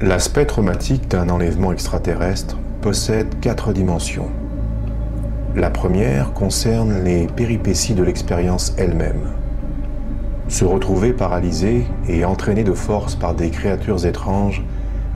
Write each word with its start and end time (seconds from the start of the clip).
L'aspect 0.00 0.46
traumatique 0.46 1.08
d'un 1.08 1.28
enlèvement 1.28 1.72
extraterrestre 1.72 2.56
possède 2.82 3.40
quatre 3.40 3.72
dimensions. 3.72 4.28
La 5.56 5.70
première 5.70 6.32
concerne 6.34 7.02
les 7.02 7.26
péripéties 7.26 7.94
de 7.94 8.04
l'expérience 8.04 8.74
elle-même. 8.78 9.32
Se 10.46 10.64
retrouver 10.64 11.12
paralysé 11.12 11.84
et 12.06 12.24
entraîné 12.24 12.62
de 12.62 12.74
force 12.74 13.16
par 13.16 13.34
des 13.34 13.50
créatures 13.50 14.06
étranges 14.06 14.62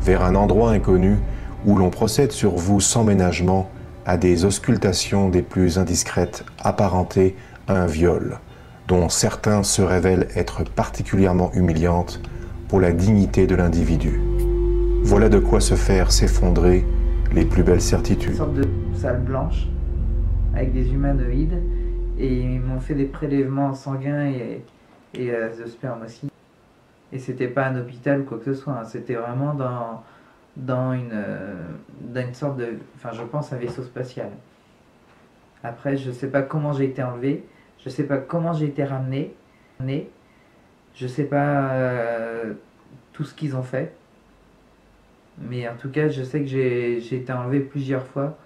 vers 0.01 0.25
un 0.25 0.35
endroit 0.35 0.73
inconnu 0.73 1.17
où 1.65 1.77
l'on 1.77 1.91
procède 1.91 2.33
sur 2.33 2.57
vous 2.57 2.81
sans 2.81 3.05
ménagement 3.05 3.71
à 4.05 4.17
des 4.17 4.45
auscultations 4.45 5.29
des 5.29 5.43
plus 5.43 5.79
indiscrètes 5.79 6.45
apparentées 6.61 7.37
à 7.69 7.75
un 7.75 7.87
viol, 7.87 8.41
dont 8.89 9.09
certains 9.09 9.63
se 9.63 9.81
révèlent 9.81 10.27
être 10.35 10.65
particulièrement 10.65 11.53
humiliantes 11.55 12.21
pour 12.67 12.81
la 12.81 12.91
dignité 12.91 13.47
de 13.47 13.55
l'individu. 13.55 14.32
Voilà 15.05 15.29
de 15.29 15.41
quoi 15.41 15.61
se 15.61 15.75
faire 15.75 16.13
s'effondrer 16.13 16.85
les 17.33 17.45
plus 17.45 17.65
belles 17.65 17.81
certitudes. 17.81 18.31
Une 18.31 18.37
sorte 18.37 18.55
de 18.55 18.69
salle 18.95 19.21
blanche 19.21 19.67
avec 20.55 20.73
des 20.73 20.93
humanoïdes 20.93 21.61
et 22.19 22.33
ils 22.33 22.61
m'ont 22.61 22.79
fait 22.79 22.95
des 22.95 23.07
prélèvements 23.07 23.75
sanguins 23.75 24.27
et, 24.27 24.63
et 25.15 25.31
euh, 25.33 25.49
de 25.57 25.67
sperme 25.67 26.03
aussi. 26.05 26.31
Et 27.13 27.19
c'était 27.19 27.49
pas 27.49 27.67
un 27.67 27.81
hôpital 27.81 28.21
ou 28.21 28.25
quoi 28.25 28.39
que 28.39 28.45
ce 28.45 28.55
soit, 28.55 28.75
hein. 28.75 28.85
c'était 28.85 29.15
vraiment 29.15 29.55
dans, 29.55 30.03
dans, 30.57 30.93
une, 30.93 31.11
euh, 31.13 31.57
dans 32.01 32.21
une 32.21 32.35
sorte 32.35 32.57
de. 32.59 32.79
Enfin, 32.97 33.11
je 33.13 33.23
pense 33.23 33.53
un 33.53 33.57
vaisseau 33.57 33.83
spatial. 33.83 34.31
Après, 35.65 35.97
je 35.97 36.11
sais 36.13 36.29
pas 36.29 36.43
comment 36.43 36.73
j'ai 36.73 36.85
été 36.85 37.03
enlevé, 37.03 37.45
je 37.85 37.91
sais 37.91 38.05
pas 38.05 38.19
comment 38.19 38.53
j'ai 38.53 38.67
été 38.67 38.85
ramené, 38.85 39.35
né, 39.81 40.09
je 40.95 41.07
sais 41.07 41.25
pas 41.25 41.73
euh, 41.73 42.55
tout 43.13 43.25
ce 43.25 43.35
qu'ils 43.35 43.57
ont 43.57 43.63
fait. 43.63 43.95
Mais 45.49 45.69
en 45.69 45.77
tout 45.77 45.91
cas, 45.91 46.09
je 46.09 46.23
sais 46.23 46.41
que 46.41 46.47
j'ai 46.47 47.15
été 47.15 47.33
enlevé 47.33 47.61
plusieurs 47.61 48.07
fois. 48.07 48.39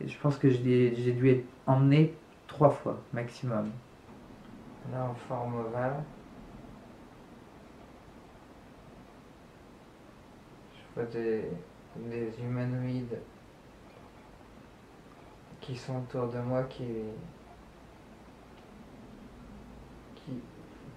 Et 0.00 0.08
je 0.08 0.18
pense 0.18 0.36
que 0.38 0.48
j'ai 0.50 1.12
dû 1.12 1.30
être 1.30 1.44
emmené 1.66 2.14
trois 2.46 2.70
fois 2.70 3.02
maximum. 3.12 3.70
Là, 4.92 5.04
en 5.04 5.14
forme 5.14 5.56
ovale. 5.56 6.04
Je 10.74 11.00
vois 11.00 11.10
des, 11.10 11.44
des 11.96 12.32
humanoïdes 12.40 13.18
qui 15.60 15.76
sont 15.76 15.96
autour 15.98 16.28
de 16.28 16.38
moi 16.38 16.62
qui. 16.64 16.84
qui. 20.14 20.32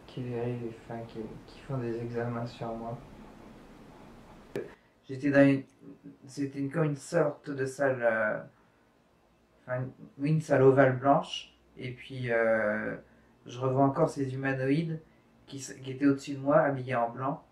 qui, 0.08 0.22
qui, 0.24 1.20
qui 1.48 1.60
font 1.68 1.78
des 1.78 2.00
examens 2.00 2.46
sur 2.46 2.68
moi. 2.74 2.98
J'étais 5.10 5.32
dans 5.32 5.46
une. 5.46 5.64
C'était 6.28 6.64
comme 6.68 6.86
une 6.86 6.96
sorte 6.96 7.50
de 7.50 7.66
salle. 7.66 8.00
euh, 8.02 8.40
Enfin, 9.66 9.86
oui, 10.18 10.30
une 10.32 10.42
salle 10.42 10.64
ovale 10.64 10.98
blanche. 10.98 11.54
Et 11.78 11.92
puis, 11.92 12.32
euh, 12.32 12.96
je 13.46 13.60
revois 13.60 13.84
encore 13.84 14.10
ces 14.10 14.34
humanoïdes 14.34 15.00
qui, 15.48 15.64
étaient 15.88 16.06
au-dessus 16.06 16.34
de 16.36 16.40
moi, 16.40 16.60
habillés 16.60 16.96
en 16.96 17.10
blanc. 17.10 17.44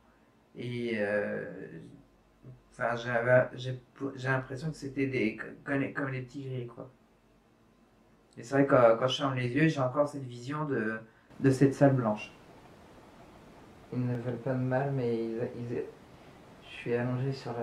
Et. 0.56 0.94
euh, 1.00 1.46
j'ai 4.16 4.28
l'impression 4.28 4.70
que 4.70 4.78
c'était 4.78 5.08
des 5.08 5.38
comme 5.64 5.80
les, 5.80 6.22
petits 6.22 6.44
gris, 6.44 6.68
quoi. 6.68 6.90
Et 8.38 8.44
c'est 8.44 8.54
vrai 8.54 8.68
que 8.68 9.00
quand, 9.00 9.08
je 9.08 9.18
ferme 9.18 9.36
les 9.36 9.50
yeux, 9.50 9.68
j'ai 9.68 9.80
encore 9.80 10.08
cette 10.08 10.24
vision 10.26 10.66
de, 10.66 11.00
cette 11.50 11.74
salle 11.74 11.96
blanche. 11.96 12.32
Ils 13.94 14.06
ne 14.06 14.16
veulent 14.18 14.38
pas 14.38 14.54
de 14.54 14.60
mal, 14.60 14.92
mais 14.92 15.16
ils- 15.16 15.84
je 16.78 16.82
suis 16.82 16.94
allongé 16.94 17.34
sur, 17.34 17.56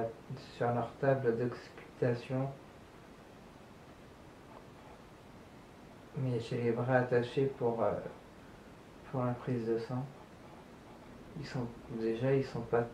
sur 0.57 0.67
leur 0.75 0.91
table 1.01 1.39
d'auscultation. 1.39 2.51
Mais 6.17 6.41
j'ai 6.41 6.63
les 6.63 6.73
bras 6.73 6.97
attachés 6.97 7.47
pour, 7.47 7.81
euh, 7.81 7.93
pour 9.11 9.25
la 9.25 9.33
prise 9.35 9.67
de 9.69 9.79
sang. 9.79 10.05
Ils 11.39 11.47
sont 11.47 11.67
déjà, 11.93 12.35
ils 12.35 12.45
sont 12.45 12.63
pas 12.63 12.85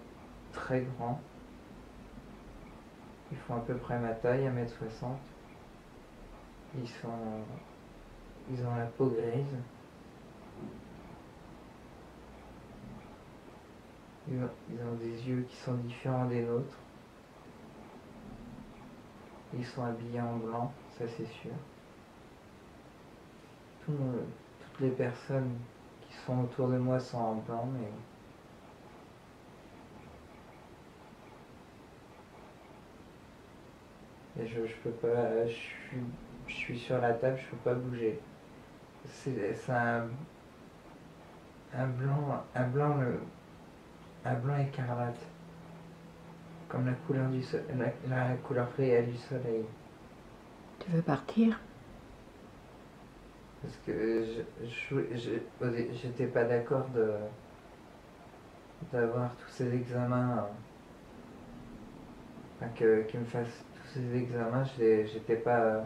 très 0.52 0.82
grands. 0.82 1.18
Ils 3.32 3.38
font 3.38 3.56
à 3.56 3.60
peu 3.60 3.76
près 3.76 3.98
ma 3.98 4.12
taille, 4.12 4.44
1m60. 4.44 5.16
Ils 6.76 6.88
sont. 6.88 7.08
Ils 8.50 8.62
ont 8.66 8.74
la 8.74 8.86
peau 8.86 9.06
grise. 9.06 9.56
Ils 14.30 14.36
ont, 14.38 14.94
des 15.00 15.28
yeux 15.28 15.44
qui 15.48 15.56
sont 15.56 15.74
différents 15.74 16.26
des 16.26 16.42
nôtres. 16.42 16.78
Ils 19.52 19.66
sont 19.66 19.84
habillés 19.84 20.20
en 20.20 20.36
blanc, 20.36 20.72
ça 20.96 21.04
c'est 21.08 21.26
sûr. 21.26 21.50
Toutes 23.84 24.80
les 24.80 24.90
personnes 24.90 25.56
qui 26.02 26.14
sont 26.24 26.44
autour 26.44 26.68
de 26.68 26.78
moi 26.78 27.00
sont 27.00 27.18
en 27.18 27.34
blanc, 27.34 27.68
mais 27.74 27.88
je, 34.46 34.74
peux 34.82 34.90
pas. 34.90 35.46
Je 35.46 36.52
suis, 36.52 36.78
sur 36.78 37.00
la 37.00 37.14
table, 37.14 37.38
je 37.38 37.50
peux 37.50 37.70
pas 37.70 37.74
bouger. 37.74 38.20
C'est 39.06 39.70
un. 39.70 40.08
Un 41.74 41.86
blanc. 41.86 42.44
Un 42.54 42.68
blanc. 42.68 42.96
le- 42.98 43.20
Un 44.24 44.34
blanc 44.34 44.58
écarlate. 44.58 45.18
Comme 46.68 46.86
la 46.86 46.92
couleur 46.92 47.28
du 47.30 47.42
so- 47.42 47.58
la, 48.08 48.28
la 48.28 48.36
couleur 48.36 48.68
réelle 48.76 49.10
du 49.10 49.16
soleil. 49.18 49.64
Tu 50.80 50.90
veux 50.90 51.02
partir? 51.02 51.58
Parce 53.62 53.76
que 53.86 54.24
je- 54.62 55.94
j'étais 55.94 56.26
pas 56.26 56.44
d'accord 56.44 56.88
de 56.94 57.08
d'avoir 58.92 59.30
tous 59.36 59.48
ces 59.50 59.74
examens. 59.74 60.48
Enfin, 62.60 62.70
que- 62.78 63.02
qu'ils 63.08 63.20
me 63.20 63.24
fassent 63.24 63.64
tous 63.74 63.88
ces 63.94 64.16
examens, 64.16 64.64
j'étais 64.64 65.36
pas 65.36 65.84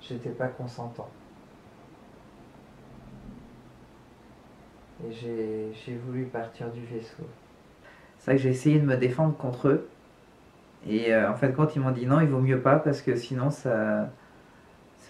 j'étais 0.00 0.30
pas 0.30 0.48
consentant. 0.48 1.08
Et 5.06 5.12
j'ai 5.12 5.96
voulu 6.06 6.24
partir 6.24 6.70
du 6.70 6.80
vaisseau. 6.84 7.24
C'est 8.18 8.30
vrai 8.30 8.36
que 8.36 8.42
j'ai 8.42 8.50
essayé 8.50 8.78
de 8.78 8.86
me 8.86 8.96
défendre 8.96 9.36
contre 9.36 9.68
eux. 9.68 9.88
Et 10.86 11.12
euh, 11.12 11.30
en 11.30 11.34
fait, 11.34 11.52
quand 11.52 11.76
ils 11.76 11.80
m'ont 11.80 11.90
dit 11.90 12.06
non, 12.06 12.20
il 12.20 12.28
vaut 12.28 12.40
mieux 12.40 12.60
pas 12.60 12.76
parce 12.76 13.02
que 13.02 13.16
sinon 13.16 13.50
ça. 13.50 14.10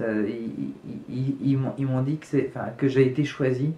ils 0.00 1.56
m'ont 1.56 2.03
dit 2.03 2.19
que, 2.19 2.49
enfin, 2.49 2.71
que 2.77 2.88
j'ai 2.88 3.06
été 3.06 3.25
choisi. 3.25 3.72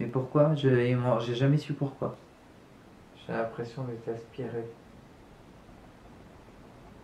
Mais 0.00 0.06
pourquoi? 0.06 0.54
J'ai 0.54 0.96
jamais 1.34 1.56
su 1.56 1.72
pourquoi. 1.72 2.16
J'ai 3.16 3.32
l'impression 3.32 3.84
d'être 3.84 4.08
aspiré. 4.16 4.64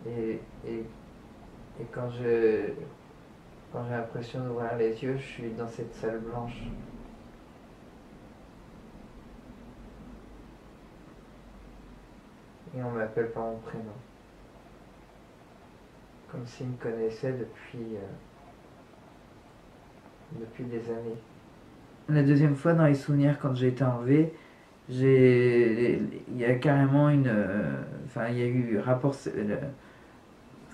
Et, 0.07 0.39
quand 1.91 2.09
j'ai 2.09 2.73
l'impression 3.89 4.39
d'ouvrir 4.45 4.77
les 4.77 5.03
yeux, 5.03 5.17
je 5.17 5.23
suis 5.23 5.49
dans 5.51 5.67
cette 5.67 5.93
salle 5.95 6.19
blanche. 6.19 6.63
Et 12.77 12.83
on 12.83 12.91
m'appelle 12.91 13.31
par 13.31 13.43
mon 13.43 13.57
prénom. 13.57 13.83
Comme 16.31 16.45
s'ils 16.45 16.67
me 16.67 16.75
connaissaient 16.75 17.31
depuis, 17.31 17.95
euh, 17.95 18.01
depuis 20.39 20.65
des 20.65 20.89
années. 20.89 21.17
La 22.09 22.23
deuxième 22.23 22.55
fois, 22.55 22.73
dans 22.73 22.85
les 22.85 22.95
souvenirs, 22.95 23.39
quand 23.41 23.55
j'ai 23.55 23.69
été 23.69 23.83
enlevé, 23.83 24.33
il 24.89 26.09
y 26.35 26.45
a 26.45 26.55
carrément 26.55 27.09
une, 27.09 27.27
euh, 27.27 27.81
il 28.29 28.37
y 28.37 28.43
a 28.43 28.45
eu 28.45 28.79
rapport, 28.79 29.15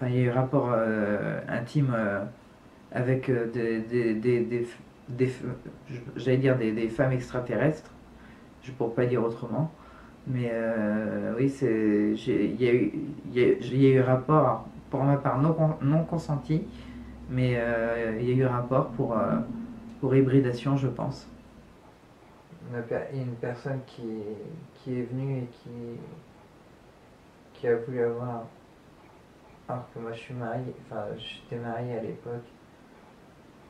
il 0.02 0.16
y 0.16 0.20
a 0.20 0.22
eu 0.24 0.30
rapport 0.30 0.72
euh, 0.74 1.40
intime 1.48 1.96
avec 2.92 3.32
des, 3.32 3.80
des, 3.80 4.14
des, 4.16 4.68
des, 5.08 5.32
j'allais 6.18 6.38
dire 6.38 6.58
des 6.58 6.90
femmes 6.90 7.14
extraterrestres, 7.14 7.92
je 8.64 8.72
pourrais 8.72 8.94
pas 8.94 9.06
dire 9.06 9.24
autrement, 9.24 9.72
mais 10.28 10.50
euh, 10.52 11.34
oui, 11.36 11.54
il 11.62 12.62
y 12.62 12.68
a 12.68 12.74
eu, 12.74 12.94
y 13.32 13.40
a, 13.86 13.90
eu 13.90 14.02
rapport, 14.02 14.66
pour 14.90 15.04
ma 15.04 15.18
part 15.18 15.42
non, 15.42 15.56
non 15.82 16.04
consenti, 16.04 16.64
mais 17.30 17.54
euh, 17.56 18.18
il 18.20 18.30
y 18.30 18.32
a 18.34 18.36
eu 18.36 18.46
rapport 18.46 18.90
pour, 18.90 19.18
euh, 19.18 19.38
pour 20.00 20.16
hybridation, 20.16 20.78
je 20.78 20.88
pense. 20.88 21.28
Une 23.14 23.36
personne 23.42 23.80
qui, 23.86 24.04
qui 24.76 25.00
est 25.00 25.04
venue 25.04 25.40
et 25.40 25.48
qui, 25.52 25.70
qui 27.54 27.68
a 27.68 27.76
voulu 27.76 28.02
avoir, 28.02 28.44
alors 29.68 29.84
que 29.94 30.00
moi 30.00 30.14
je 30.14 30.20
suis 30.20 30.34
marié, 30.34 30.74
enfin 30.86 31.04
j'étais 31.18 31.62
marié 31.62 31.98
à 31.98 32.02
l'époque, 32.02 32.46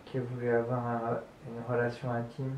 qui 0.06 0.18
a 0.18 0.22
voulu 0.22 0.50
avoir 0.50 0.86
un- 0.86 1.20
une 1.48 1.74
relation 1.74 2.12
intime. 2.12 2.56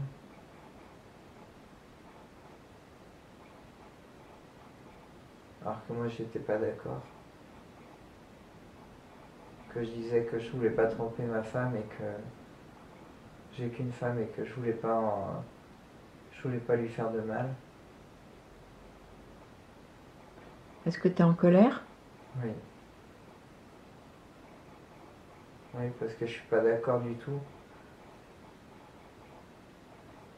Alors 5.65 5.83
que 5.87 5.93
moi 5.93 6.07
j'étais 6.09 6.39
pas 6.39 6.57
d'accord. 6.59 7.01
Que 9.67 9.83
je 9.83 9.89
disais 9.91 10.25
que 10.25 10.39
je 10.39 10.49
voulais 10.51 10.69
pas 10.69 10.87
tromper 10.87 11.23
ma 11.25 11.43
femme 11.43 11.75
et 11.75 11.83
que 11.83 12.03
j'ai 13.51 13.71
qu'une 13.71 13.93
femme 13.93 14.19
et 14.19 14.27
que 14.31 14.43
je 14.43 14.53
voulais 14.53 14.73
pas 14.73 14.95
en- 14.99 15.45
je 16.31 16.43
voulais 16.43 16.59
pas 16.59 16.75
lui 16.75 16.89
faire 16.89 17.11
de 17.11 17.21
mal. 17.21 17.55
Est-ce 20.85 20.97
que 20.97 21.09
tu 21.09 21.17
es 21.17 21.23
en 21.23 21.33
colère? 21.35 21.89
Oui. 22.35 22.53
Oui, 25.73 25.91
parce 25.99 26.13
que 26.15 26.25
je 26.25 26.31
suis 26.31 26.47
pas 26.47 26.61
d'accord 26.61 27.01
du 27.01 27.17
tout. 27.17 27.41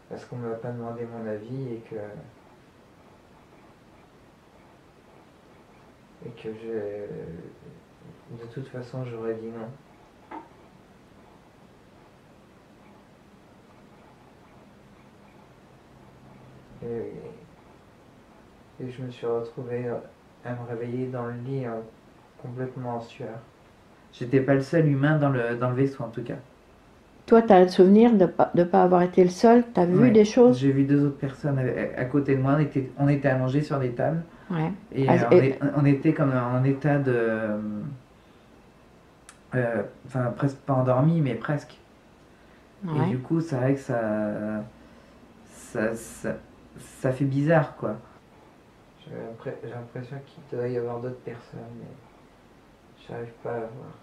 Parce 0.09 0.25
qu'on 0.25 0.37
m'a 0.37 0.55
pas 0.55 0.71
demandé 0.71 1.05
mon 1.05 1.27
avis 1.27 1.73
et 1.73 1.83
que. 1.83 1.95
Et 6.25 6.34
que 6.45 6.59
je. 6.61 8.43
De 8.43 8.51
toute 8.53 8.67
façon, 8.67 9.05
j'aurais 9.05 9.35
dit 9.35 9.47
non. 9.47 9.67
Et, 16.83 17.13
je 18.87 19.01
me 19.01 19.09
suis 19.09 19.25
retrouvé 19.25 19.89
à 20.43 20.53
me 20.53 20.67
réveiller 20.69 21.07
dans 21.07 21.25
le 21.25 21.33
lit 21.45 21.65
euh, 21.65 21.79
complètement 22.41 22.97
en 22.97 23.01
sueur. 23.01 23.39
J'étais 24.13 24.41
pas 24.41 24.53
le 24.53 24.61
seul 24.61 24.87
humain 24.87 25.17
dans 25.17 25.29
le, 25.29 25.55
dans 25.55 25.69
le 25.69 25.75
vaisseau 25.75 26.03
en 26.03 26.09
tout 26.09 26.23
cas. 26.23 26.35
Toi, 27.27 27.41
tu 27.41 27.53
as 27.53 27.61
le 27.63 27.67
souvenir 27.69 28.11
de 28.11 28.17
ne 28.17 28.25
pas, 28.27 28.51
de 28.53 28.63
pas 28.63 28.83
avoir 28.83 29.01
été 29.01 29.23
le 29.23 29.29
seul? 29.31 29.63
Tu 29.73 29.79
as 29.79 29.85
vu 29.85 29.97
Ouais. 29.99 30.11
des 30.11 30.25
choses? 30.25 30.59
J'ai 30.59 30.71
vu 30.71 30.83
deux 30.83 31.03
autres 31.05 31.17
personnes 31.17 31.57
à, 31.59 31.99
à 32.01 32.05
côté 32.05 32.35
de 32.35 32.41
moi, 32.41 32.53
on 32.57 32.59
était, 32.59 32.89
on 32.99 33.09
était 33.09 33.29
allongés 33.29 33.61
sur 33.61 33.79
des 33.79 33.91
tables 33.91 34.21
Ouais. 34.51 34.71
et 34.93 35.07
Ah, 35.09 35.13
euh, 35.13 35.17
on, 35.31 35.31
et- 35.31 35.37
est- 35.47 35.59
on 35.75 35.85
était 35.85 36.13
comme 36.13 36.31
en 36.33 36.63
état 36.63 36.99
de. 36.99 37.13
euh, 39.55 39.83
Enfin, 40.05 40.31
presque 40.35 40.57
pas 40.57 40.73
endormi, 40.73 41.21
mais 41.21 41.33
presque. 41.35 41.77
Et 42.95 43.09
du 43.09 43.17
coup, 43.17 43.41
c'est 43.41 43.55
vrai 43.55 43.73
que 43.73 43.79
ça, 43.79 43.99
ça, 45.47 45.95
ça, 45.95 46.35
ça 47.01 47.11
fait 47.11 47.25
bizarre, 47.25 47.75
quoi. 47.77 47.95
J'ai 49.07 49.69
l'impression 49.69 50.17
qu'il 50.25 50.57
doit 50.57 50.67
y 50.67 50.77
avoir 50.77 50.99
d'autres 50.99 51.15
personnes, 51.23 51.59
mais 51.79 51.87
j'arrive 53.07 53.31
pas 53.43 53.51
à 53.51 53.59
voir. 53.59 53.95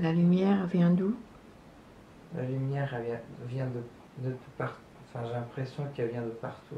La 0.00 0.12
lumière 0.12 0.66
vient 0.66 0.90
d'où? 0.90 1.14
La 2.36 2.42
lumière, 2.44 2.92
elle 2.94 3.04
vient, 3.04 3.20
vient 3.48 3.66
de, 3.66 4.28
de 4.28 4.34
partout. 4.56 4.80
Enfin, 5.14 5.26
j'ai 5.26 5.34
l'impression 5.34 5.84
qu'elle 5.94 6.08
vient 6.08 6.22
de 6.22 6.30
partout. 6.30 6.76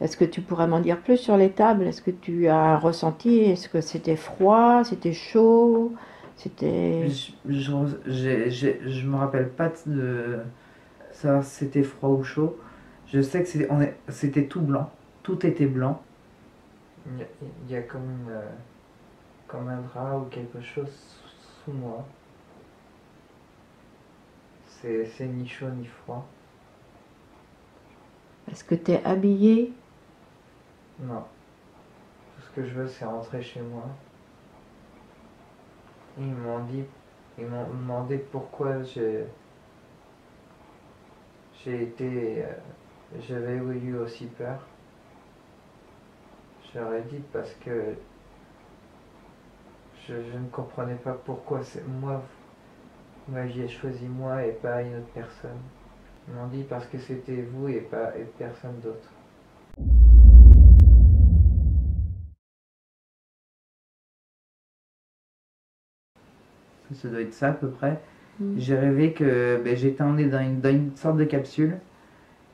Est-ce 0.00 0.16
que 0.16 0.24
tu 0.24 0.40
pourrais 0.40 0.66
m'en 0.66 0.80
dire 0.80 0.98
plus 1.00 1.16
sur 1.16 1.36
les 1.36 1.50
tables? 1.50 1.84
Est-ce 1.84 2.02
que 2.02 2.10
tu 2.10 2.48
as 2.48 2.78
ressenti 2.78 3.38
Est-ce 3.40 3.68
que 3.68 3.80
c'était 3.80 4.16
froid 4.16 4.82
C'était 4.84 5.12
chaud 5.12 5.92
C'était. 6.36 7.06
Je, 7.06 7.32
je, 8.06 8.50
j'ai- 8.50 8.80
je 8.86 9.06
me 9.06 9.16
rappelle 9.16 9.48
pas 9.48 9.70
de 9.86 10.40
savoir 11.12 11.44
si 11.44 11.50
c'était 11.50 11.82
froid 11.82 12.10
ou 12.10 12.24
chaud. 12.24 12.56
Je 13.12 13.20
sais 13.20 13.42
que 13.42 13.48
c'était, 13.48 13.68
on 13.70 13.80
est- 13.80 13.96
c'était 14.08 14.46
tout 14.46 14.60
blanc. 14.60 14.90
Tout 15.22 15.44
était 15.46 15.66
blanc. 15.66 16.00
Il 17.06 17.18
y 17.18 17.22
a, 17.22 17.26
il 17.68 17.72
y 17.72 17.76
a 17.76 17.82
comme, 17.82 18.02
une, 18.02 18.30
euh, 18.30 18.40
comme 19.48 19.68
un 19.68 19.80
drap 19.82 20.18
ou 20.18 20.24
quelque 20.30 20.60
chose 20.60 20.90
sous 21.64 21.72
moi. 21.72 22.04
C'est, 24.82 25.26
ni 25.26 25.46
chaud 25.46 25.68
ni 25.68 25.86
froid. 25.86 26.26
Est-ce 28.50 28.64
que 28.64 28.74
tu 28.74 28.90
es 28.90 29.04
habillé? 29.04 29.72
Non. 30.98 31.24
Tout 32.34 32.42
ce 32.42 32.50
que 32.56 32.66
je 32.66 32.74
veux, 32.74 32.88
c'est 32.88 33.04
rentrer 33.04 33.40
chez 33.42 33.60
moi. 33.60 33.84
Ils 36.18 36.34
m'ont 36.34 36.64
dit, 36.64 36.84
ils 37.38 37.46
m'ont 37.46 37.68
demandé 37.68 38.18
pourquoi 38.18 38.82
j'ai, 38.82 39.24
j'ai 41.64 41.84
été, 41.84 42.44
euh, 42.44 42.52
j'avais 43.20 43.54
eu 43.54 43.96
aussi 43.96 44.26
peur. 44.26 44.58
Ai 46.74 47.02
dit 47.02 47.22
parce 47.32 47.52
que 47.64 47.94
je, 50.08 50.14
je 50.14 50.38
ne 50.38 50.48
comprenais 50.48 50.94
pas 50.94 51.12
pourquoi 51.12 51.62
c'est 51.62 51.86
moi, 51.86 52.22
vous 53.26 53.34
m'aviez 53.34 53.68
choisi 53.68 54.06
moi 54.06 54.44
et 54.44 54.52
pas 54.52 54.82
une 54.82 54.96
autre 54.96 55.12
personne. 55.14 55.58
Ils 56.28 56.34
m'ont 56.34 56.46
dit 56.48 56.64
parce 56.68 56.86
que 56.86 56.98
c'était 56.98 57.42
vous 57.52 57.68
et 57.68 57.80
pas 57.80 58.12
et 58.16 58.24
personne 58.38 58.78
d'autre. 58.82 59.08
Ça 66.92 67.08
doit 67.08 67.20
être 67.20 67.32
ça 67.32 67.48
à 67.48 67.52
peu 67.52 67.68
près. 67.68 67.98
Mm. 68.38 68.58
J'ai 68.58 68.76
rêvé 68.76 69.12
que 69.12 69.60
ben, 69.64 69.76
j'étais 69.76 70.02
emmené 70.02 70.26
dans 70.26 70.40
une, 70.40 70.60
dans 70.60 70.70
une 70.70 70.94
sorte 70.96 71.16
de 71.16 71.24
capsule 71.24 71.78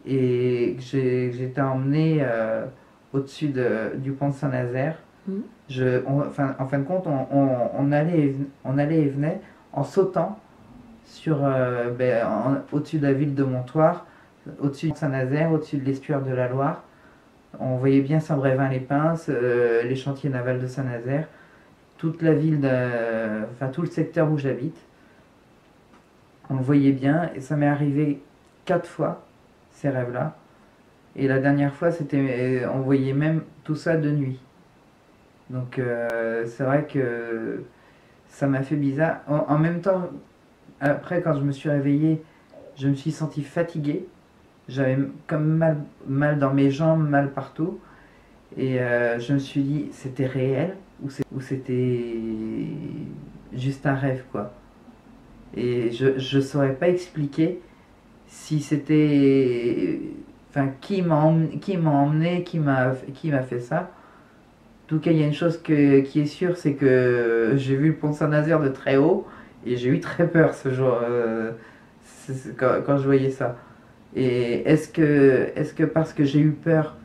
et 0.06 0.76
que 0.76 0.82
j'étais 0.82 1.60
emmené 1.60 2.18
euh, 2.22 2.66
au-dessus 3.12 3.48
de- 3.48 3.96
du 3.96 4.12
pont 4.12 4.28
de 4.28 4.34
Saint-Nazaire. 4.34 4.96
Je, 5.68 6.02
on- 6.06 6.20
enfin, 6.20 6.54
en 6.58 6.66
fin 6.66 6.78
de 6.78 6.84
compte, 6.84 7.06
on, 7.06 7.26
on- 7.30 7.70
on 7.78 7.92
allait, 7.92 8.18
et 8.28 8.36
on 8.64 8.78
allait 8.78 9.00
et 9.00 9.08
venait 9.08 9.40
en 9.74 9.82
sautant 9.84 10.38
sur, 11.08 11.38
euh, 11.42 11.90
ben, 11.90 12.26
en- 12.26 12.76
au-dessus 12.76 12.98
de 12.98 13.06
la 13.06 13.12
ville 13.12 13.34
de 13.34 13.42
Montoire, 13.42 14.06
au-dessus 14.60 14.90
de 14.92 14.96
Saint-Nazaire, 14.96 15.50
au-dessus 15.50 15.78
de 15.78 15.84
l'estuaire 15.84 16.22
de 16.22 16.32
la 16.32 16.48
Loire. 16.48 16.82
On 17.58 17.76
voyait 17.76 18.02
bien 18.02 18.20
Saint-Brévin-les-Pins, 18.20 19.14
euh, 19.30 19.82
les 19.82 19.96
chantiers 19.96 20.30
navals 20.30 20.60
de 20.60 20.66
Saint-Nazaire, 20.66 21.26
toute 21.96 22.22
la 22.22 22.32
ville, 22.34 22.64
enfin 23.52 23.68
tout 23.72 23.80
le 23.82 23.88
secteur 23.88 24.30
où 24.30 24.38
j'habite. 24.38 24.76
On 26.50 26.56
le 26.56 26.62
voyait 26.62 26.92
bien 26.92 27.30
et 27.34 27.40
ça 27.40 27.56
m'est 27.56 27.66
arrivé 27.66 28.22
quatre 28.64 28.86
fois, 28.86 29.24
ces 29.72 29.88
rêves-là. 29.88 30.36
Et 31.16 31.26
la 31.26 31.38
dernière 31.40 31.74
fois, 31.74 31.90
c'était, 31.90 32.64
on 32.72 32.80
voyait 32.80 33.14
même 33.14 33.42
tout 33.64 33.74
ça 33.74 33.96
de 33.96 34.10
nuit. 34.10 34.38
Donc 35.50 35.78
euh, 35.78 36.44
c'est 36.46 36.62
vrai 36.62 36.84
que 36.84 37.64
ça 38.28 38.46
m'a 38.46 38.62
fait 38.62 38.76
bizarre. 38.76 39.20
En 39.26 39.58
même 39.58 39.80
temps, 39.80 40.08
après 40.80 41.22
quand 41.22 41.34
je 41.34 41.42
me 41.42 41.52
suis 41.52 41.68
réveillé, 41.68 42.22
je 42.76 42.88
me 42.88 42.94
suis 42.94 43.10
senti 43.10 43.42
fatigué. 43.42 44.06
J'avais 44.68 44.98
comme 45.26 45.46
mal, 45.46 45.78
mal 46.06 46.38
dans 46.38 46.52
mes 46.52 46.70
jambes, 46.70 47.08
mal 47.08 47.32
partout. 47.32 47.78
Et 48.56 48.80
euh, 48.80 49.18
je 49.18 49.32
me 49.34 49.38
suis 49.38 49.62
dit, 49.62 49.86
c'était 49.92 50.26
réel 50.26 50.76
ou 51.02 51.40
c'était 51.40 52.14
juste 53.52 53.86
un 53.86 53.94
rêve, 53.94 54.24
quoi. 54.32 54.52
Et 55.56 55.90
je 55.90 56.36
ne 56.36 56.42
saurais 56.42 56.74
pas 56.74 56.88
expliquer 56.88 57.60
si 58.26 58.60
c'était. 58.60 60.00
Enfin, 60.50 60.68
qui 60.80 61.02
m'a 61.02 61.16
emmené, 61.16 61.58
qui 62.42 62.58
m'a 62.58 62.94
fait 63.42 63.60
ça. 63.60 63.80
En 63.80 64.88
tout 64.88 64.98
cas, 64.98 65.10
il 65.10 65.18
y 65.18 65.22
a 65.22 65.26
une 65.26 65.34
chose 65.34 65.60
que- 65.62 66.00
qui 66.00 66.20
est 66.20 66.26
sûre, 66.26 66.56
c'est 66.56 66.72
que 66.74 67.52
j'ai 67.56 67.76
vu 67.76 67.88
le 67.88 67.94
pont 67.94 68.12
Saint-Nazaire 68.12 68.60
de 68.60 68.68
très 68.68 68.96
haut 68.96 69.26
et 69.66 69.76
j'ai 69.76 69.88
eu 69.88 70.00
très 70.00 70.28
peur 70.28 70.54
ce 70.54 70.70
jour 70.70 70.98
euh, 71.02 71.52
quand, 72.56 72.98
je 72.98 73.04
voyais 73.04 73.30
ça. 73.30 73.56
Et 74.14 74.68
est-ce 74.68 74.88
que, 74.88 75.50
est-ce 75.54 75.74
que 75.74 75.84
parce 75.84 76.12
que 76.12 76.24
j'ai 76.24 76.40
eu 76.40 76.52
peur, 76.52 76.96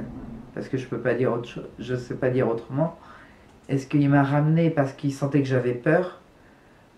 parce 0.53 0.69
que 0.69 0.77
je 0.77 0.87
peux 0.87 0.99
pas 0.99 1.13
dire 1.13 1.31
autre 1.31 1.47
chose, 1.47 1.67
je 1.79 1.95
sais 1.95 2.15
pas 2.15 2.29
dire 2.29 2.47
autrement. 2.47 2.97
Est-ce 3.69 3.87
qu'il 3.87 4.09
m'a 4.09 4.23
ramené 4.23 4.69
parce 4.69 4.93
qu'il 4.93 5.13
sentait 5.13 5.41
que 5.41 5.47
j'avais 5.47 5.73
peur, 5.73 6.21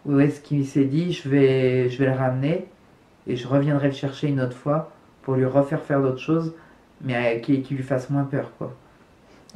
ou 0.05 0.19
est-ce 0.19 0.41
qu'il 0.41 0.65
s'est 0.65 0.85
dit 0.85 1.11
je 1.11 1.27
vais, 1.27 1.89
je 1.89 1.97
vais 1.97 2.05
le 2.05 2.17
ramener 2.17 2.67
et 3.27 3.35
je 3.35 3.47
reviendrai 3.47 3.87
le 3.87 3.93
chercher 3.93 4.27
une 4.27 4.39
autre 4.39 4.55
fois 4.55 4.91
pour 5.23 5.35
lui 5.35 5.45
refaire 5.45 5.81
faire 5.81 6.01
d'autres 6.01 6.19
choses, 6.19 6.55
mais 7.01 7.41
qui, 7.41 7.61
qui 7.61 7.73
lui 7.73 7.83
fasse 7.83 8.09
moins 8.09 8.23
peur, 8.23 8.51
quoi. 8.57 8.75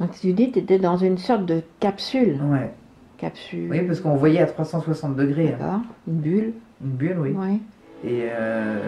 Donc 0.00 0.12
tu 0.20 0.34
tu 0.34 0.42
étais 0.58 0.78
dans 0.78 0.96
une 0.96 1.18
sorte 1.18 1.44
de 1.46 1.60
capsule. 1.78 2.38
Ouais. 2.50 2.70
Capsule. 3.18 3.68
Oui, 3.70 3.82
parce 3.82 4.00
qu'on 4.00 4.16
voyait 4.16 4.40
à 4.40 4.46
360 4.46 5.14
degrés, 5.14 5.54
hein. 5.62 5.82
Une 6.08 6.14
bulle. 6.20 6.52
une 6.82 6.90
bulle, 6.92 7.18
oui. 7.20 7.30
Ouais. 7.32 7.58
Et, 8.02 8.24
euh, 8.30 8.78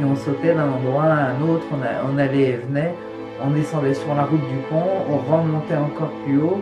et 0.00 0.04
on 0.04 0.14
sautait 0.14 0.54
d'un 0.54 0.68
endroit 0.70 1.02
à 1.04 1.30
un 1.30 1.42
autre, 1.42 1.64
on, 1.72 1.82
a- 1.82 2.08
on 2.12 2.16
allait 2.16 2.50
et 2.50 2.56
venait, 2.58 2.94
on 3.44 3.50
descendait 3.50 3.94
sur 3.94 4.14
la 4.14 4.22
route 4.22 4.38
du 4.40 4.56
pont, 4.70 4.84
on 5.10 5.16
remontait 5.18 5.74
encore 5.76 6.12
plus 6.24 6.38
haut, 6.40 6.60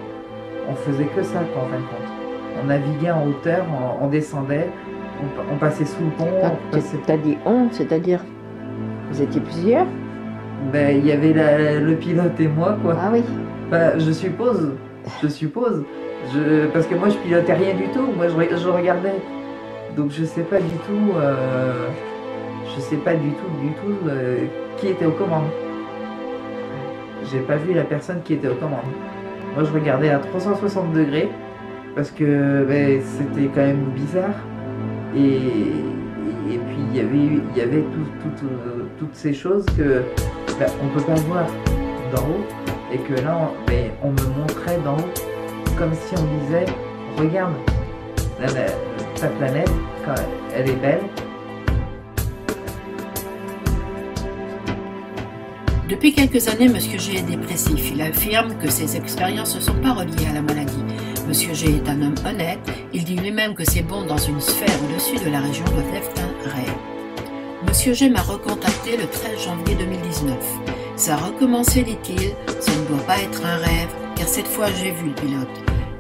on 0.71 0.75
faisait 0.77 1.05
que 1.05 1.23
ça 1.23 1.41
quoi, 1.53 1.65
en 1.65 1.67
fin 1.67 1.77
de 1.77 1.83
compte. 1.83 2.63
On 2.63 2.67
naviguait 2.69 3.11
en 3.11 3.27
hauteur, 3.27 3.67
on, 4.01 4.07
on 4.07 4.09
descendait, 4.09 4.69
on, 5.23 5.27
pa- 5.37 5.45
on 5.53 5.57
passait 5.59 5.85
sous 5.85 6.03
le 6.03 6.11
pont, 6.13 6.27
on 6.43 6.73
passait- 6.73 6.97
tu 7.05 7.13
as 7.13 7.19
dit 7.19 7.37
on, 7.45 7.69
c'est-à-dire 7.71 8.25
vous 9.11 9.21
étiez 9.21 9.43
plusieurs? 9.43 9.87
Ben, 10.73 10.97
il 10.97 11.07
y 11.07 11.13
avait 11.13 11.35
la- 11.35 11.79
le 11.81 11.95
pilote 11.97 12.41
et 12.41 12.49
moi 12.49 12.79
quoi. 12.83 12.97
Ah 12.99 13.11
oui. 13.13 13.23
Bah, 13.71 13.99
je 13.99 14.11
suppose, 14.11 14.73
je 15.23 15.29
suppose, 15.29 15.85
parce 16.73 16.87
que 16.87 16.95
moi 16.95 17.09
je 17.09 17.17
pilotais 17.19 17.53
rien 17.55 17.75
du 17.75 17.85
tout, 17.95 18.07
moi 18.17 18.27
je, 18.29 18.35
re- 18.37 18.57
je 18.61 18.69
regardais, 18.69 19.15
donc 19.97 20.11
je 20.11 20.25
sais 20.25 20.43
pas 20.43 20.59
du 20.59 20.75
tout, 20.87 21.13
euh, 21.17 21.87
je 22.75 22.81
sais 22.81 22.97
pas 22.97 23.15
du 23.15 23.31
tout, 23.31 23.61
du 23.63 23.69
tout 23.75 24.09
euh, 24.09 24.39
qui 24.77 24.89
était 24.89 25.07
aux 25.07 25.13
commandes. 25.13 25.51
J'ai 27.31 27.41
pas 27.41 27.57
vu 27.57 27.73
la 27.75 27.85
personne 27.85 28.21
qui 28.25 28.35
était 28.35 28.49
aux 28.49 28.55
commandes. 28.55 28.91
Moi, 29.55 29.65
je 29.65 29.73
regardais 29.73 30.11
à 30.11 30.19
360 30.19 30.93
degrés 30.93 31.29
parce 31.95 32.11
que 32.11 32.65
ben, 32.65 33.01
c'était 33.03 33.47
quand 33.55 33.61
même 33.67 33.85
bizarre. 33.95 34.35
Et, 35.17 35.37
et 36.55 36.59
puis, 36.59 36.79
il 36.93 36.97
y 36.97 37.01
avait, 37.01 37.43
y 37.57 37.61
avait 37.63 37.79
euh, 37.79 38.85
toutes 38.99 39.15
ces 39.15 39.33
choses 39.33 39.65
que 39.77 40.03
ben, 40.59 40.67
on 40.83 40.89
peut 40.99 41.05
pas 41.05 41.15
voir 41.29 41.47
d'en 42.13 42.23
haut. 42.23 42.45
Et 42.93 42.99
que 42.99 43.15
là, 43.23 43.39
on, 43.39 43.67
ben, 43.67 43.91
me 44.05 44.41
montrait 44.41 44.79
d'en 44.85 44.97
comme 45.79 45.95
si 45.95 46.15
on 46.17 46.45
disait 46.45 46.67
Regarde, 47.17 47.55
ta 49.21 49.29
planète, 49.29 49.71
elle 50.55 50.71
est 50.71 50.77
belle, 50.77 51.01
Depuis 55.91 56.15
quelques 56.15 56.47
années, 56.47 56.69
Monsieur 56.69 57.01
G 57.01 57.17
est 57.17 57.23
dépressif. 57.23 57.91
Il 57.93 58.01
affirme 58.01 58.57
que 58.59 58.71
ses 58.71 58.97
expériences 58.97 59.57
ne 59.57 59.61
sont 59.61 59.75
pas 59.75 59.93
reliées 59.93 60.29
à 60.31 60.35
la 60.35 60.41
maladie. 60.41 60.85
Monsieur 61.27 61.53
G 61.53 61.67
est 61.67 61.89
un 61.89 62.01
homme 62.01 62.15
honnête. 62.25 62.61
Il 62.95 63.03
dit 63.03 63.17
lui-même 63.17 63.55
que 63.55 63.65
ses 63.65 63.83
bonds 63.83 64.05
dans 64.05 64.17
une 64.17 64.41
sphère 64.41 64.69
au-dessus 64.85 65.19
de 65.25 65.29
la 65.29 65.41
région 65.41 65.65
doivent 65.65 65.93
être 65.93 66.13
un 66.23 66.49
rêve. 66.49 66.75
Monsieur 67.67 67.93
G 67.93 68.09
m'a 68.09 68.23
recontacté 68.23 68.97
le 68.97 69.07
13 69.07 69.45
janvier 69.45 69.75
2019. 69.75 70.80
Ça 71.01 71.15
a 71.15 71.17
recommencé, 71.17 71.83
dit-il. 71.83 72.35
Ça 72.61 72.73
ne 72.73 72.87
doit 72.87 73.07
pas 73.07 73.17
être 73.23 73.43
un 73.47 73.57
rêve, 73.57 73.89
car 74.17 74.29
cette 74.29 74.47
fois 74.47 74.67
j'ai 74.67 74.91
vu 74.91 75.07
le 75.09 75.15
pilote. 75.15 75.49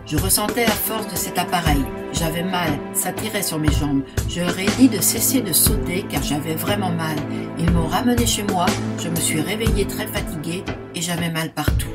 Je 0.04 0.19
ressentais 0.19 0.66
la 0.66 0.73
force 0.73 1.09
de 1.09 1.16
cet 1.16 1.38
appareil. 1.38 1.83
J'avais 2.12 2.42
mal, 2.42 2.69
ça 2.92 3.11
tirait 3.11 3.42
sur 3.42 3.59
mes 3.59 3.73
jambes. 3.73 4.02
Je 4.28 4.40
leur 4.42 4.59
ai 4.59 4.66
dit 4.76 4.90
de 4.90 5.00
cesser 5.00 5.40
de 5.40 5.54
sauter 5.54 6.04
car 6.11 6.23
j'avais 6.23 6.54
vraiment 6.54 6.90
mal. 6.90 7.16
Ils 7.59 7.71
m'ont 7.71 7.87
ramené 7.87 8.26
chez 8.26 8.42
moi, 8.42 8.66
je 8.99 9.09
me 9.09 9.16
suis 9.16 9.40
réveillée 9.40 9.87
très 9.87 10.07
fatiguée 10.07 10.64
et 10.95 11.00
j'avais 11.00 11.30
mal 11.30 11.49
partout. 11.54 11.88